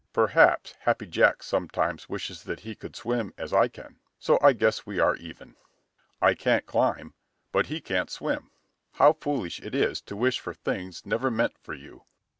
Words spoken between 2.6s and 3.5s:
he could swim